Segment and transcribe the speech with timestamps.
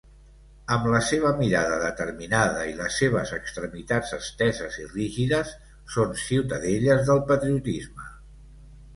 [0.75, 5.51] Amb la seva mirada determinada i les seves extremitats esteses i rígides,
[5.97, 8.09] són ciutadelles del patriotisme.